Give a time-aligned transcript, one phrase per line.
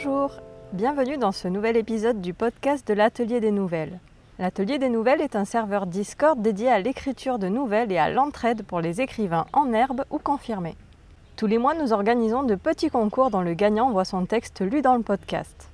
[0.00, 0.30] Bonjour,
[0.74, 3.98] bienvenue dans ce nouvel épisode du podcast de l'Atelier des Nouvelles.
[4.38, 8.62] L'Atelier des Nouvelles est un serveur Discord dédié à l'écriture de nouvelles et à l'entraide
[8.62, 10.76] pour les écrivains en herbe ou confirmés.
[11.34, 14.82] Tous les mois, nous organisons de petits concours dont le gagnant voit son texte lu
[14.82, 15.68] dans le podcast.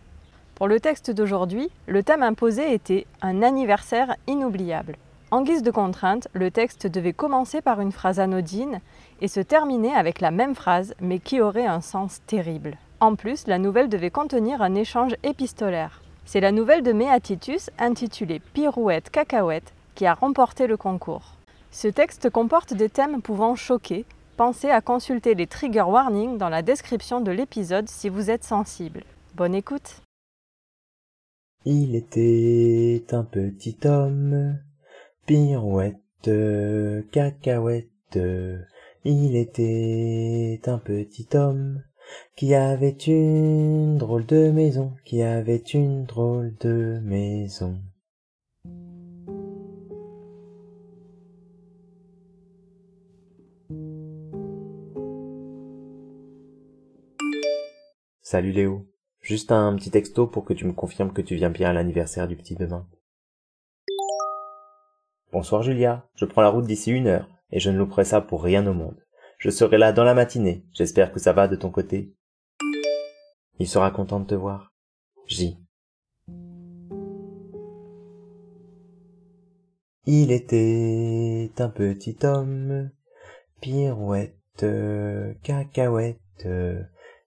[0.55, 4.97] Pour le texte d'aujourd'hui, le thème imposé était un anniversaire inoubliable.
[5.33, 8.81] En guise de contrainte, le texte devait commencer par une phrase anodine
[9.21, 12.79] et se terminer avec la même phrase, mais qui aurait un sens terrible.
[13.05, 16.01] En plus, la nouvelle devait contenir un échange épistolaire.
[16.25, 21.35] C'est la nouvelle de Méatitus intitulée Pirouette cacahuète qui a remporté le concours.
[21.71, 24.07] Ce texte comporte des thèmes pouvant choquer.
[24.39, 29.03] Pensez à consulter les trigger warnings dans la description de l'épisode si vous êtes sensible.
[29.35, 30.01] Bonne écoute.
[31.67, 34.59] Il était un petit homme,
[35.27, 36.31] pirouette,
[37.13, 38.19] cacahuète.
[39.05, 41.83] Il était un petit homme,
[42.37, 47.79] qui avait une drôle de maison, qui avait une drôle de maison.
[58.23, 58.87] Salut Léo.
[59.21, 62.27] Juste un petit texto pour que tu me confirmes que tu viens bien à l'anniversaire
[62.27, 62.87] du petit demain.
[65.31, 66.09] Bonsoir Julia.
[66.15, 68.75] Je prends la route d'ici une heure, et je ne louperai ça pour rien au
[68.75, 69.04] monde.
[69.45, 70.65] Je serai là dans la matinée.
[70.73, 72.15] J'espère que ça va de ton côté.
[73.59, 74.73] Il sera content de te voir.
[75.27, 75.59] J.
[80.07, 82.91] Il était un petit homme,
[83.61, 84.65] pirouette,
[85.43, 86.49] cacahuète.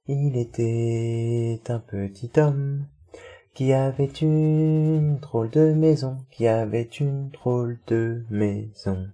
[0.07, 2.87] Il était un petit homme
[3.53, 9.07] qui avait une drôle de maison, qui avait une drôle de maison.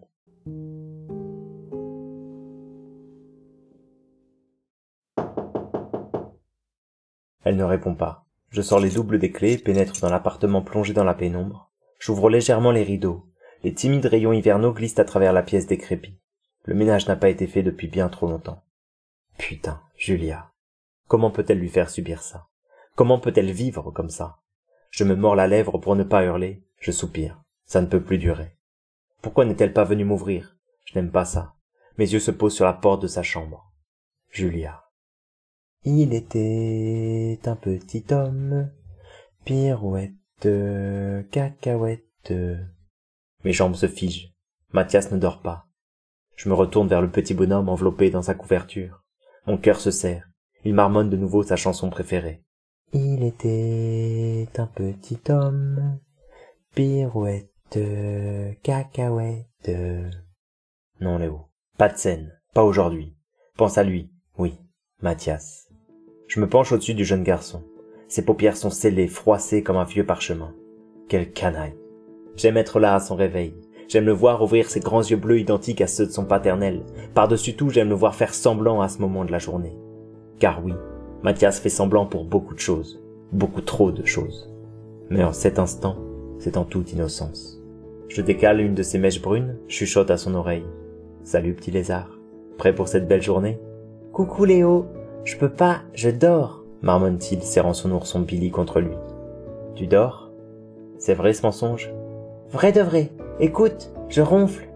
[7.43, 8.25] Elle ne répond pas.
[8.49, 11.71] Je sors les doubles des clés, pénètre dans l'appartement plongé dans la pénombre.
[11.99, 13.25] J'ouvre légèrement les rideaux.
[13.63, 16.19] Les timides rayons hivernaux glissent à travers la pièce décrépie.
[16.65, 18.63] Le ménage n'a pas été fait depuis bien trop longtemps.
[19.37, 20.51] Putain, Julia.
[21.07, 22.47] Comment peut-elle lui faire subir ça?
[22.95, 24.37] Comment peut-elle vivre comme ça?
[24.91, 26.63] Je me mords la lèvre pour ne pas hurler.
[26.79, 27.41] Je soupire.
[27.65, 28.55] Ça ne peut plus durer.
[29.21, 30.57] Pourquoi n'est-elle pas venue m'ouvrir?
[30.85, 31.55] Je n'aime pas ça.
[31.97, 33.71] Mes yeux se posent sur la porte de sa chambre.
[34.29, 34.82] Julia.
[35.85, 38.71] Il était un petit homme,
[39.43, 40.13] pirouette,
[41.29, 42.33] cacahuète.
[43.43, 44.33] Mes jambes se figent.
[44.71, 45.67] Mathias ne dort pas.
[46.37, 49.03] Je me retourne vers le petit bonhomme enveloppé dans sa couverture.
[49.45, 50.29] Mon cœur se serre.
[50.63, 52.41] Il marmonne de nouveau sa chanson préférée.
[52.93, 55.99] Il était un petit homme,
[56.73, 57.79] pirouette,
[58.63, 59.71] cacahuète.
[61.01, 61.49] Non, Léo.
[61.77, 62.39] Pas de scène.
[62.53, 63.17] Pas aujourd'hui.
[63.57, 64.13] Pense à lui.
[64.37, 64.57] Oui.
[65.01, 65.67] Mathias.
[66.33, 67.61] Je me penche au-dessus du jeune garçon.
[68.07, 70.51] Ses paupières sont scellées, froissées comme un vieux parchemin.
[71.07, 71.75] Quel canaille.
[72.35, 73.53] J'aime être là à son réveil.
[73.87, 76.81] J'aime le voir ouvrir ses grands yeux bleus identiques à ceux de son paternel.
[77.13, 79.77] Par-dessus tout, j'aime le voir faire semblant à ce moment de la journée.
[80.39, 80.73] Car oui,
[81.21, 82.99] Mathias fait semblant pour beaucoup de choses.
[83.31, 84.51] Beaucoup trop de choses.
[85.11, 85.97] Mais en cet instant,
[86.39, 87.61] c'est en toute innocence.
[88.07, 90.65] Je décale une de ses mèches brunes, chuchote à son oreille.
[91.23, 92.17] Salut petit lézard.
[92.57, 93.59] Prêt pour cette belle journée?
[94.11, 94.87] Coucou Léo,
[95.23, 98.95] je peux pas, je dors, marmonne-t-il, serrant son ourson Billy contre lui.
[99.75, 100.31] Tu dors?
[100.97, 101.91] C'est vrai ce mensonge?
[102.51, 103.09] Vrai de vrai.
[103.39, 104.67] Écoute, je ronfle.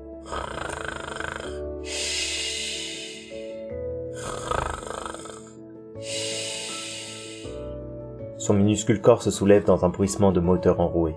[8.38, 11.16] Son minuscule corps se soulève dans un bruissement de moteur enroué.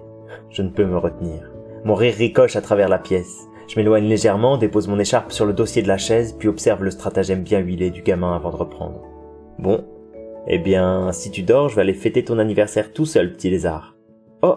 [0.51, 1.49] Je ne peux me retenir.
[1.85, 3.47] Mon rire ricoche à travers la pièce.
[3.69, 6.91] Je m'éloigne légèrement, dépose mon écharpe sur le dossier de la chaise, puis observe le
[6.91, 9.10] stratagème bien huilé du gamin avant de reprendre.
[9.61, 9.85] Bon.
[10.47, 13.95] Eh bien, si tu dors, je vais aller fêter ton anniversaire tout seul, petit lézard.
[14.43, 14.57] Oh.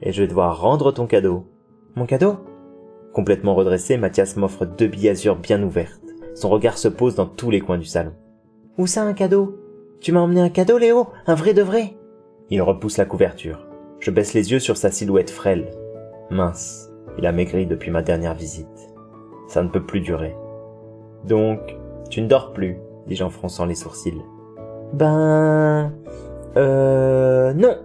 [0.00, 1.44] Et je vais devoir rendre ton cadeau.
[1.94, 2.36] Mon cadeau?
[3.12, 6.00] Complètement redressé, Mathias m'offre deux billes bien ouvertes.
[6.34, 8.12] Son regard se pose dans tous les coins du salon.
[8.78, 9.58] Où ça un cadeau?
[10.00, 11.08] Tu m'as emmené un cadeau, Léo?
[11.26, 11.94] Un vrai de vrai?
[12.48, 13.66] Il repousse la couverture.
[13.98, 15.70] Je baisse les yeux sur sa silhouette frêle.
[16.30, 16.90] Mince.
[17.18, 18.94] Il a maigri depuis ma dernière visite.
[19.48, 20.34] Ça ne peut plus durer.
[21.26, 21.76] Donc,
[22.08, 24.22] tu ne dors plus, dis-je en fronçant les sourcils.
[24.92, 25.92] Ben...
[26.56, 27.52] Euh...
[27.54, 27.76] Non.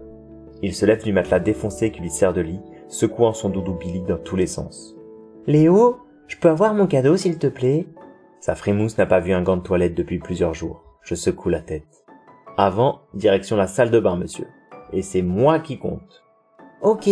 [0.62, 4.02] Il se lève du matelas défoncé qui lui sert de lit, secouant son doudou Billy
[4.02, 4.96] dans tous les sens.
[5.48, 5.98] Léo,
[6.28, 7.88] je peux avoir mon cadeau s'il te plaît?
[8.40, 10.84] Sa frimousse n'a pas vu un gant de toilette depuis plusieurs jours.
[11.02, 12.06] Je secoue la tête.
[12.57, 14.48] Avant, direction la salle de bain, monsieur.
[14.94, 16.24] Et c'est moi qui compte.
[16.81, 17.10] Ok.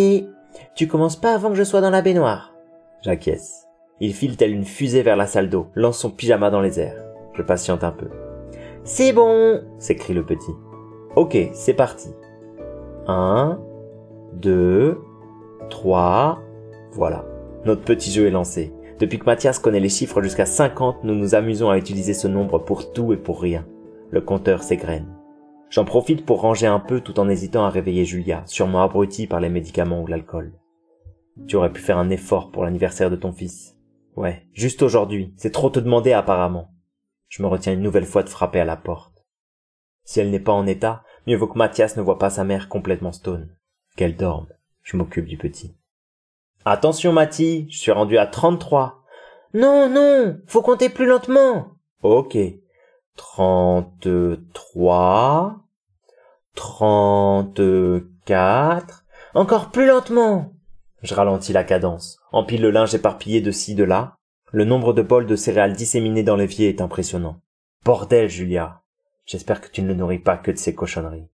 [0.76, 2.54] Tu commences pas avant que je sois dans la baignoire.
[3.02, 3.68] J'acquiesce.
[4.00, 7.04] Il file telle une fusée vers la salle d'eau, lance son pyjama dans les airs.
[7.34, 8.10] Je patiente un peu.
[8.86, 10.52] C'est bon s'écrie le petit.
[11.16, 12.10] Ok, c'est parti.
[13.08, 13.58] 1,
[14.34, 15.00] 2,
[15.70, 16.42] 3,
[16.92, 17.26] voilà.
[17.64, 18.74] Notre petit jeu est lancé.
[19.00, 22.60] Depuis que Mathias connaît les chiffres jusqu'à 50, nous nous amusons à utiliser ce nombre
[22.60, 23.66] pour tout et pour rien.
[24.12, 25.16] Le compteur s'égrène.
[25.70, 29.40] J'en profite pour ranger un peu tout en hésitant à réveiller Julia, sûrement abrutie par
[29.40, 30.54] les médicaments ou l'alcool.
[31.48, 33.78] Tu aurais pu faire un effort pour l'anniversaire de ton fils.
[34.18, 36.73] Ouais, juste aujourd'hui, c'est trop te demander apparemment.
[37.36, 39.26] Je me retiens une nouvelle fois de frapper à la porte.
[40.04, 42.70] Si elle n'est pas en état, mieux vaut que Mathias ne voit pas sa mère
[42.70, 43.50] complètement stone.
[43.98, 44.46] Qu'elle dorme.
[44.84, 45.76] Je m'occupe du petit.
[46.64, 49.02] Attention, Mathie, je suis rendu à 33.
[49.56, 51.70] Non, non, faut compter plus lentement.
[52.04, 52.38] Ok.
[53.16, 55.58] 33,
[56.54, 60.54] 34, encore plus lentement.
[61.02, 64.18] Je ralentis la cadence, empile le linge éparpillé de ci, de là.
[64.54, 67.42] Le nombre de bols de céréales disséminés dans l'évier est impressionnant.
[67.84, 68.84] Bordel, Julia.
[69.26, 71.28] J'espère que tu ne le nourris pas que de ces cochonneries.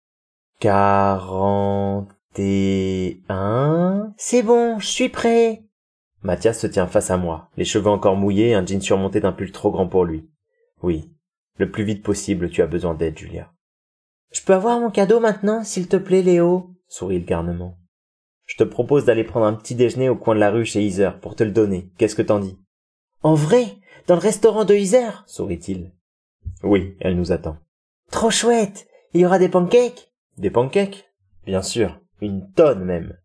[0.60, 4.14] Quarante et un.
[4.18, 5.64] C'est bon, je suis prêt.
[6.22, 9.52] Mathias se tient face à moi, les cheveux encore mouillés, un jean surmonté d'un pull
[9.52, 10.30] trop grand pour lui.
[10.84, 11.10] Oui,
[11.58, 13.52] le plus vite possible, tu as besoin d'aide, Julia.
[14.32, 16.70] Je peux avoir mon cadeau maintenant, s'il te plaît, Léo?
[16.88, 17.80] sourit le garnement.
[18.46, 21.10] Je te propose d'aller prendre un petit déjeuner au coin de la rue chez Iser
[21.20, 21.90] pour te le donner.
[21.98, 22.60] Qu'est-ce que t'en dis?
[23.24, 23.78] En vrai
[24.08, 25.92] Dans le restaurant de Iser sourit-il.
[26.64, 27.58] Oui, elle nous attend.
[28.12, 30.12] Trop chouette Il y aura des pancakes?
[30.38, 31.10] Des pancakes?
[31.46, 33.18] Bien sûr, une tonne même.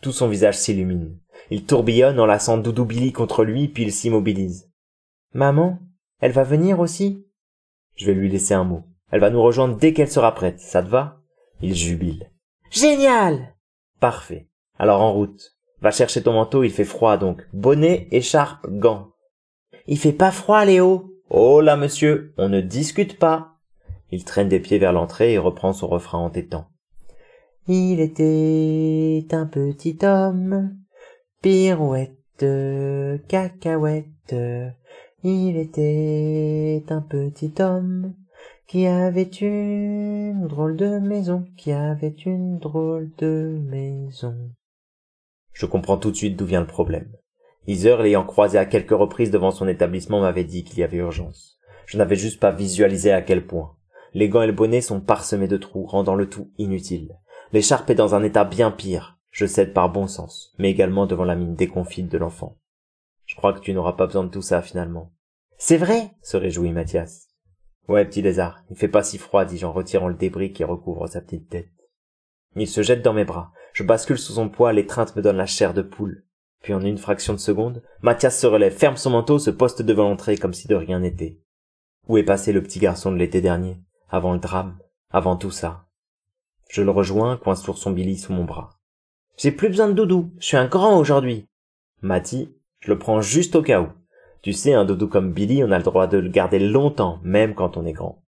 [0.00, 1.18] Tout son visage s'illumine.
[1.50, 4.70] Il tourbillonne en lassant Doudou Billy contre lui, puis il s'immobilise.
[5.32, 5.78] Maman,
[6.20, 7.26] elle va venir aussi?
[7.96, 8.84] Je vais lui laisser un mot.
[9.10, 10.60] Elle va nous rejoindre dès qu'elle sera prête.
[10.60, 11.20] Ça te va?
[11.60, 12.30] Il jubile.
[12.70, 13.54] Génial
[14.00, 14.48] Parfait.
[14.78, 15.56] Alors en route.
[15.82, 17.46] Va chercher ton manteau, il fait froid donc.
[17.52, 19.09] Bonnet, écharpe, gants.
[19.86, 21.14] Il fait pas froid, Léo.
[21.30, 23.56] Oh là, monsieur, on ne discute pas.
[24.10, 26.68] Il traîne des pieds vers l'entrée et reprend son refrain entêtant.
[27.68, 30.76] Il était un petit homme,
[31.42, 32.44] pirouette,
[33.28, 34.34] cacahuète.
[35.22, 38.14] Il était un petit homme
[38.66, 44.50] qui avait une drôle de maison, qui avait une drôle de maison.
[45.52, 47.12] Je comprends tout de suite d'où vient le problème.
[47.70, 51.56] Iser, l'ayant croisé à quelques reprises devant son établissement, m'avait dit qu'il y avait urgence.
[51.86, 53.76] Je n'avais juste pas visualisé à quel point.
[54.12, 57.16] Les gants et le bonnet sont parsemés de trous, rendant le tout inutile.
[57.52, 59.20] L'écharpe est dans un état bien pire.
[59.30, 62.58] Je cède par bon sens, mais également devant la mine déconfite de l'enfant.
[63.24, 65.12] Je crois que tu n'auras pas besoin de tout ça finalement.
[65.56, 67.28] C'est vrai se réjouit Mathias.
[67.86, 71.06] Ouais, petit lézard, il fait pas si froid, dis-je en retirant le débris qui recouvre
[71.06, 71.70] sa petite tête.
[72.56, 73.52] Il se jette dans mes bras.
[73.74, 76.24] Je bascule sous son poids, l'étreinte me donne la chair de poule.
[76.62, 80.08] Puis en une fraction de seconde, Mathias se relève, ferme son manteau, se poste devant
[80.08, 81.38] l'entrée comme si de rien n'était.
[82.08, 83.78] Où est passé le petit garçon de l'été dernier?
[84.10, 84.78] Avant le drame?
[85.10, 85.86] Avant tout ça?
[86.68, 88.70] Je le rejoins, coince son Billy sous mon bras.
[89.36, 91.46] J'ai plus besoin de doudou, je suis un grand aujourd'hui.
[92.02, 93.88] Mati, je le prends juste au cas où.
[94.42, 97.54] Tu sais, un doudou comme Billy, on a le droit de le garder longtemps, même
[97.54, 98.22] quand on est grand.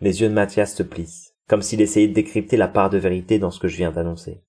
[0.00, 3.38] Les yeux de Mathias se plissent, comme s'il essayait de décrypter la part de vérité
[3.38, 4.42] dans ce que je viens d'annoncer.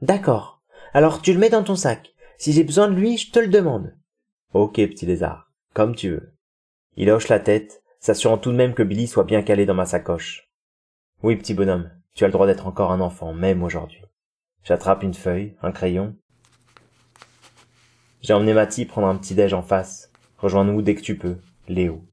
[0.00, 0.62] D'accord.
[0.92, 2.14] Alors tu le mets dans ton sac.
[2.40, 3.94] Si j'ai besoin de lui, je te le demande.
[4.54, 5.52] Ok, petit lézard.
[5.74, 6.32] Comme tu veux.
[6.96, 9.84] Il hoche la tête, s'assurant tout de même que Billy soit bien calé dans ma
[9.84, 10.48] sacoche.
[11.22, 14.00] Oui, petit bonhomme, tu as le droit d'être encore un enfant, même aujourd'hui.
[14.64, 16.16] J'attrape une feuille, un crayon.
[18.22, 20.10] J'ai emmené Mathie prendre un petit déj en face.
[20.38, 21.36] Rejoins-nous dès que tu peux,
[21.68, 22.06] Léo.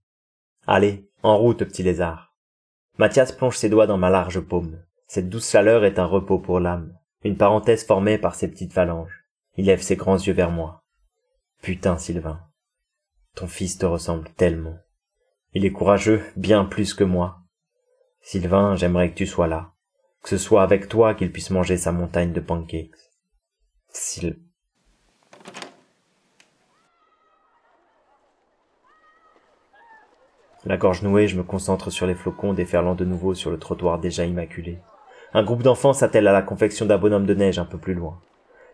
[0.68, 2.36] Allez, en route, petit lézard.
[2.98, 4.78] Mathias plonge ses doigts dans ma large paume.
[5.08, 9.17] Cette douce chaleur est un repos pour l'âme, une parenthèse formée par ses petites phalanges.
[9.58, 10.84] Il lève ses grands yeux vers moi.
[11.62, 12.40] Putain, Sylvain.
[13.36, 14.78] Ton fils te ressemble tellement.
[15.54, 17.40] Il est courageux, bien plus que moi.
[18.22, 19.74] Sylvain, j'aimerais que tu sois là.
[20.22, 22.92] Que ce soit avec toi qu'il puisse manger sa montagne de pancakes.
[23.90, 24.40] Syl...
[30.66, 34.00] La gorge nouée, je me concentre sur les flocons déferlant de nouveau sur le trottoir
[34.00, 34.80] déjà immaculé.
[35.34, 38.20] Un groupe d'enfants s'attelle à la confection d'un bonhomme de neige un peu plus loin.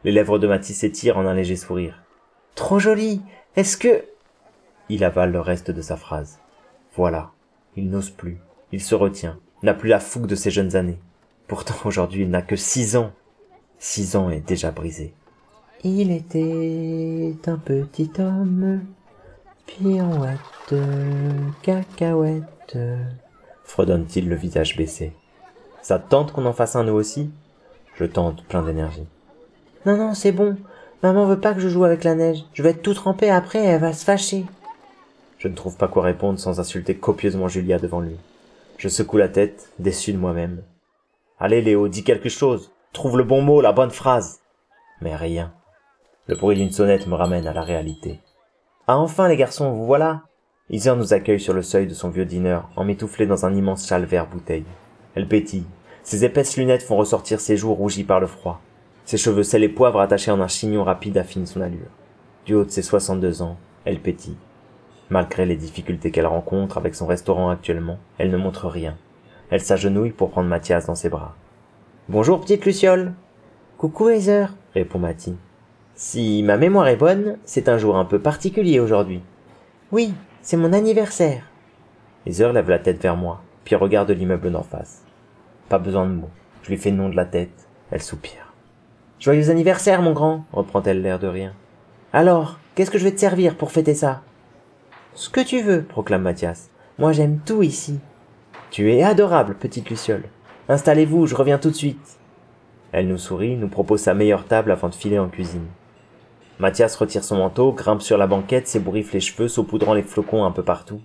[0.03, 2.01] Les lèvres de Matisse s'étirent en un léger sourire.
[2.55, 3.21] Trop joli.
[3.55, 4.05] Est-ce que...
[4.89, 6.39] Il avale le reste de sa phrase.
[6.95, 7.31] Voilà.
[7.75, 8.39] Il n'ose plus.
[8.71, 9.39] Il se retient.
[9.63, 10.99] N'a plus la fougue de ses jeunes années.
[11.47, 13.11] Pourtant aujourd'hui il n'a que six ans.
[13.79, 15.13] Six ans est déjà brisé.
[15.83, 18.81] Il était un petit homme,
[19.65, 20.73] pirouette,
[21.61, 22.77] cacahuète.
[23.63, 25.13] Fredonne-t-il le visage baissé.
[25.81, 27.31] Ça tente qu'on en fasse un nous aussi?
[27.95, 29.05] Je tente, plein d'énergie.
[29.85, 30.57] Non, non, c'est bon.
[31.01, 32.45] Maman veut pas que je joue avec la neige.
[32.53, 34.45] Je vais être tout trempé après et elle va se fâcher.
[35.37, 38.15] Je ne trouve pas quoi répondre sans insulter copieusement Julia devant lui.
[38.77, 40.63] Je secoue la tête, déçu de moi-même.
[41.39, 42.71] Allez Léo, dis quelque chose.
[42.93, 44.39] Trouve le bon mot, la bonne phrase.
[45.01, 45.51] Mais rien.
[46.27, 48.21] Le bruit d'une sonnette me ramène à la réalité.
[48.87, 50.21] Ah enfin les garçons, vous voilà
[50.69, 54.05] Iser nous accueille sur le seuil de son vieux dîner, emmitouflé dans un immense châle
[54.05, 54.63] vert bouteille.
[55.15, 55.65] Elle pétille.
[56.03, 58.61] Ses épaisses lunettes font ressortir ses joues rougies par le froid.
[59.05, 61.91] Ses cheveux sel et poivre attachés en un chignon rapide affinent son allure.
[62.45, 64.37] Du haut de ses 62 ans, elle pétille.
[65.09, 68.97] Malgré les difficultés qu'elle rencontre avec son restaurant actuellement, elle ne montre rien.
[69.49, 71.35] Elle s'agenouille pour prendre Mathias dans ses bras.
[72.09, 73.13] Bonjour petite Luciole.
[73.77, 75.35] Coucou Heather, répond Mathy.
[75.95, 79.21] Si ma mémoire est bonne, c'est un jour un peu particulier aujourd'hui.
[79.91, 81.43] Oui, c'est mon anniversaire.
[82.25, 85.03] Heather lève la tête vers moi, puis regarde l'immeuble d'en face.
[85.67, 86.29] Pas besoin de mots.
[86.63, 87.67] Je lui fais le nom de la tête.
[87.91, 88.42] Elle soupire.
[89.23, 91.53] Joyeux anniversaire, mon grand, reprend-elle l'air de rien.
[92.11, 94.21] Alors, qu'est-ce que je vais te servir pour fêter ça?
[95.13, 96.69] Ce que tu veux, proclame Mathias.
[96.99, 98.01] Moi j'aime tout ici.
[98.69, 100.25] Tu es adorable, petite Luciole.
[100.67, 102.19] Installez-vous, je reviens tout de suite.
[102.91, 105.67] Elle nous sourit, nous propose sa meilleure table afin de filer en cuisine.
[106.59, 110.51] Mathias retire son manteau, grimpe sur la banquette, s'ébouriffe les cheveux, saupoudrant les flocons un
[110.51, 110.99] peu partout.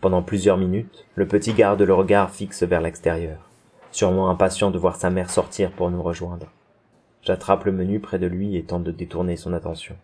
[0.00, 3.50] Pendant plusieurs minutes, le petit garde le regard fixe vers l'extérieur,
[3.90, 6.46] sûrement impatient de voir sa mère sortir pour nous rejoindre.
[7.22, 9.96] J'attrape le menu près de lui et tente de détourner son attention.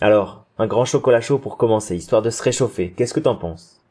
[0.00, 3.82] Alors, un grand chocolat chaud pour commencer, histoire de se réchauffer, qu'est-ce que t'en penses?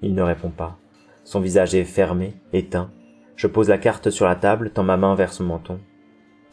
[0.00, 0.76] Il ne répond pas.
[1.24, 2.90] Son visage est fermé, éteint.
[3.36, 5.78] Je pose la carte sur la table, tends ma main vers son menton.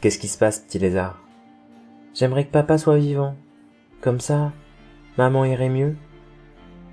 [0.00, 1.18] Qu'est-ce qui se passe, petit lézard?
[2.14, 3.34] J'aimerais que papa soit vivant.
[4.00, 4.52] Comme ça,
[5.18, 5.96] maman irait mieux?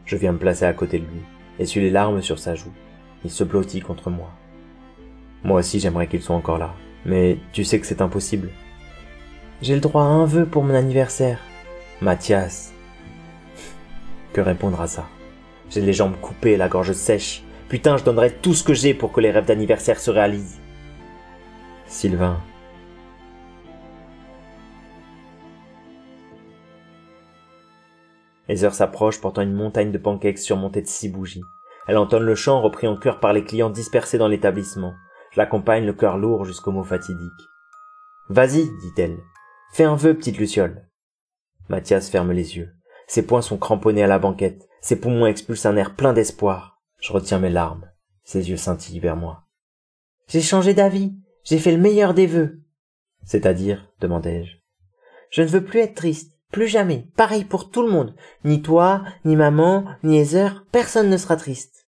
[0.06, 1.22] Je viens me placer à côté de lui,
[1.60, 2.74] essuie les larmes sur sa joue.
[3.24, 4.30] Il se blottit contre moi.
[5.44, 6.74] Moi aussi j'aimerais qu'il soit encore là,
[7.08, 8.50] mais tu sais que c'est impossible.
[9.62, 11.40] J'ai le droit à un vœu pour mon anniversaire.
[12.02, 12.74] Mathias.
[14.34, 15.08] Que répondre à ça?
[15.72, 17.44] J'ai les jambes coupées, la gorge sèche.
[17.70, 20.60] Putain, je donnerais tout ce que j'ai pour que les rêves d'anniversaire se réalisent.
[21.88, 22.40] Sylvain.
[28.48, 31.44] Les heures s'approchent portant une montagne de pancakes surmontée de six bougies.
[31.88, 34.94] Elle entonne le chant repris en chœur par les clients dispersés dans l'établissement.
[35.38, 37.32] L'accompagne le cœur lourd jusqu'au mot fatidique.
[38.28, 39.20] Vas-y, dit-elle.
[39.72, 40.90] Fais un vœu, petite Luciole.
[41.70, 42.74] Mathias ferme les yeux.
[43.06, 44.68] Ses poings sont cramponnés à la banquette.
[44.82, 46.82] Ses poumons expulsent un air plein d'espoir.
[47.00, 47.88] Je retiens mes larmes.
[48.24, 49.44] Ses yeux scintillent vers moi.
[50.28, 51.14] J'ai changé d'avis.
[51.44, 52.64] J'ai fait le meilleur des vœux.
[53.24, 54.58] C'est-à-dire, demandai-je.
[55.30, 56.34] Je ne veux plus être triste.
[56.52, 57.12] Plus jamais.
[57.16, 58.16] Pareil pour tout le monde.
[58.44, 60.66] Ni toi, ni maman, ni Heather.
[60.72, 61.87] Personne ne sera triste.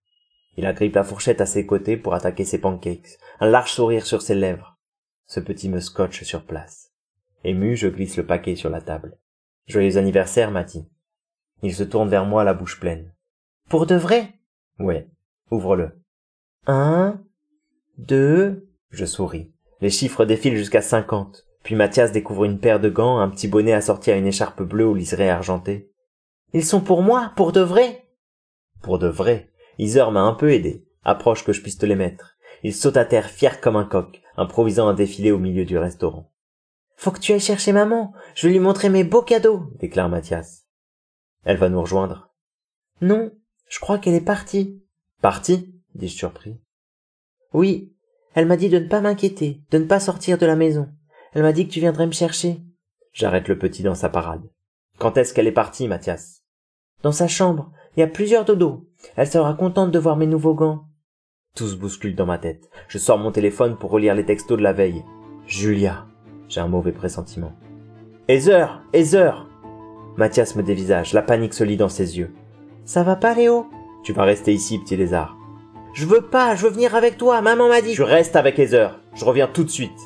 [0.58, 3.18] Il agrippe la fourchette à ses côtés pour attaquer ses pancakes.
[3.40, 4.78] Un large sourire sur ses lèvres.
[5.26, 6.92] Ce petit me scotche sur place.
[7.44, 9.18] Ému, je glisse le paquet sur la table.
[9.68, 10.88] Joyeux anniversaire, Matty.
[11.62, 13.14] Il se tourne vers moi la bouche pleine.
[13.70, 14.34] Pour de vrai?
[14.80, 15.08] Ouais,
[15.52, 15.92] ouvre-le.
[16.66, 17.22] Un,
[17.98, 19.52] deux, je souris.
[19.82, 21.46] Les chiffres défilent jusqu'à cinquante.
[21.64, 24.88] Puis Mathias découvre une paire de gants, un petit bonnet assorti à une écharpe bleue
[24.88, 25.92] au liseré argenté.
[26.54, 28.06] Ils sont pour moi, pour de vrai?
[28.82, 29.50] Pour de vrai.
[29.80, 30.86] Iser m'a un peu aidé.
[31.04, 32.38] Approche que je puisse te les mettre.
[32.64, 36.30] Il saute à terre fier comme un coq, improvisant un défilé au milieu du restaurant.
[36.98, 38.14] Faut que tu ailles chercher maman.
[38.36, 40.66] Je vais lui montrer mes beaux cadeaux, déclare Mathias.
[41.46, 42.30] Elle va nous rejoindre.
[43.02, 43.32] Non,
[43.70, 44.84] je crois qu'elle est partie.
[45.22, 45.74] Partie?
[45.96, 46.60] dis-je surpris.
[47.54, 47.94] Oui,
[48.36, 50.90] elle m'a dit de ne pas m'inquiéter, de ne pas sortir de la maison.
[51.34, 52.60] Elle m'a dit que tu viendrais me chercher.
[53.14, 54.44] J'arrête le petit dans sa parade.
[54.98, 56.44] Quand est-ce qu'elle est partie, Mathias?
[57.02, 57.72] Dans sa chambre.
[58.00, 58.86] Il y a plusieurs dodos.
[59.18, 60.86] Elle sera contente de voir mes nouveaux gants.
[61.54, 62.70] Tout se bouscule dans ma tête.
[62.88, 65.04] Je sors mon téléphone pour relire les textos de la veille.
[65.46, 66.06] Julia.
[66.48, 67.52] J'ai un mauvais pressentiment.
[68.30, 69.50] Heather Heather
[70.16, 71.12] Mathias me dévisage.
[71.12, 72.34] La panique se lit dans ses yeux.
[72.86, 73.68] Ça va pas, Léo?
[74.06, 75.36] Tu vas rester ici, petit lézard.
[75.92, 77.96] Je veux pas, je veux venir avec toi, maman m'a dit.
[77.96, 78.98] Je reste avec Heather.
[79.14, 80.00] Je reviens tout de suite.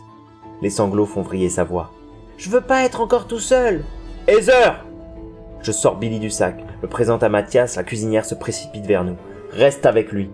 [0.63, 1.91] Les sanglots font vriller sa voix.
[2.37, 3.83] Je veux pas être encore tout seul.
[4.27, 4.83] Heather
[5.61, 9.15] Je sors Billy du sac, le présente à Mathias, la cuisinière se précipite vers nous.
[9.53, 10.29] Reste avec lui.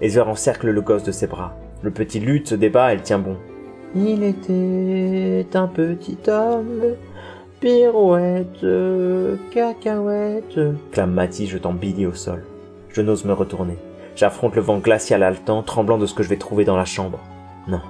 [0.00, 1.56] Heather encercle le gosse de ses bras.
[1.82, 3.36] Le petit lutte, se débat, elle tient bon.
[3.96, 6.94] Il était un petit homme
[7.58, 8.64] Pirouette,
[9.50, 10.60] cacahuète,
[10.92, 12.44] clame Matty jetant Billy au sol.
[12.90, 13.76] Je n'ose me retourner.
[14.14, 17.18] J'affronte le vent glacial haletant, tremblant de ce que je vais trouver dans la chambre.
[17.66, 17.80] Non.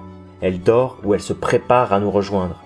[0.40, 2.64] Elle dort ou elle se prépare à nous rejoindre.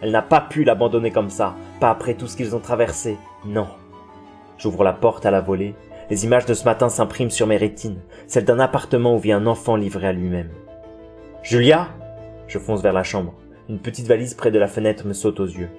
[0.00, 3.18] Elle n'a pas pu l'abandonner comme ça, pas après tout ce qu'ils ont traversé.
[3.44, 3.66] Non.
[4.62, 5.74] J'ouvre la porte à la volée.
[6.08, 9.46] Les images de ce matin s'impriment sur mes rétines, celles d'un appartement où vit un
[9.46, 10.50] enfant livré à lui-même.
[11.42, 11.88] Julia
[12.46, 13.34] Je fonce vers la chambre.
[13.68, 15.70] Une petite valise près de la fenêtre me saute aux yeux.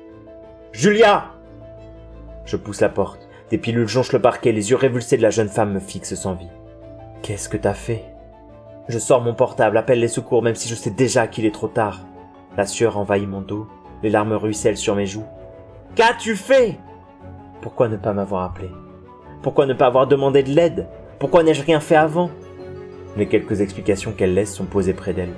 [0.73, 1.31] Julia
[2.43, 3.29] Je pousse la porte.
[3.49, 6.33] Des pilules jonchent le parquet, les yeux révulsés de la jeune femme me fixent sans
[6.33, 6.51] vie.
[7.21, 8.03] Qu'est-ce que t'as fait?
[8.89, 11.69] Je sors mon portable, appelle les secours, même si je sais déjà qu'il est trop
[11.69, 12.01] tard.
[12.57, 13.65] La sueur envahit mon dos,
[14.01, 15.23] les larmes ruissellent sur mes joues.
[15.95, 16.77] Qu'as-tu fait?
[17.63, 18.70] Pourquoi ne pas m'avoir appelé?
[19.41, 20.89] Pourquoi ne pas avoir demandé de l'aide?
[21.17, 22.29] Pourquoi n'ai-je rien fait avant?
[23.15, 25.32] Les quelques explications qu'elle laisse sont posées près d'elle.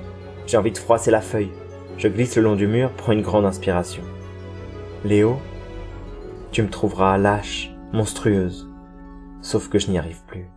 [0.47, 1.51] J'ai envie de froisser la feuille.
[1.99, 4.01] Je glisse le long du mur, prends une grande inspiration.
[5.03, 5.37] Léo,
[6.51, 8.71] tu me trouveras lâche, monstrueuse.
[9.41, 10.49] Sauf que je n'y arrive plus.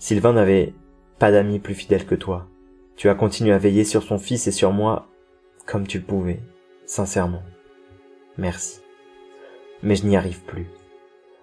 [0.00, 0.74] Sylvain n'avait
[1.20, 2.48] pas d'amis plus fidèles que toi.
[2.96, 5.06] Tu as continué à veiller sur son fils et sur moi
[5.64, 6.40] comme tu pouvais,
[6.86, 7.42] sincèrement.
[8.36, 8.80] Merci.
[9.86, 10.66] Mais je n'y arrive plus.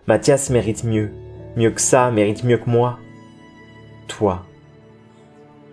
[0.05, 1.11] Mathias mérite mieux,
[1.55, 2.99] mieux que ça, mérite mieux que moi.
[4.09, 4.45] Toi,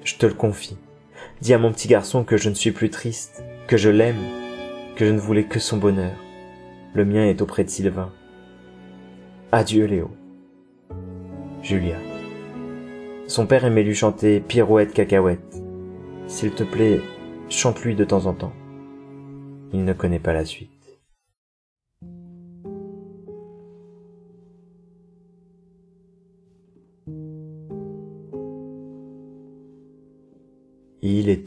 [0.04, 0.78] je te le confie.
[1.40, 4.22] Dis à mon petit garçon que je ne suis plus triste, que je l'aime,
[4.94, 6.14] que je ne voulais que son bonheur.
[6.94, 8.12] Le mien est auprès de Sylvain.
[9.50, 10.12] Adieu Léo.
[11.62, 11.96] Julia.
[13.26, 15.60] Son père aimait lui chanter pirouette cacahuète.
[16.28, 17.00] S'il te plaît,
[17.48, 18.52] chante-lui de temps en temps.
[19.72, 20.79] Il ne connaît pas la suite.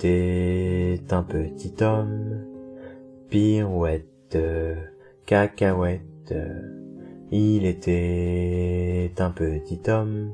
[0.04, 2.46] Il était un petit homme,
[3.30, 4.38] pirouette,
[5.26, 6.34] cacahuète.
[7.32, 10.34] Il était un petit homme,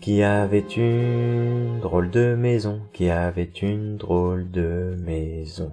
[0.00, 5.72] qui avait une drôle de maison, qui avait une drôle de maison.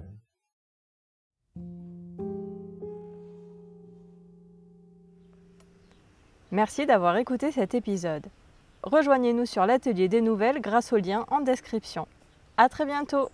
[6.50, 8.26] Merci d'avoir écouté cet épisode.
[8.82, 12.08] Rejoignez-nous sur l'atelier des nouvelles grâce au lien en description.
[12.60, 13.30] À très bientôt!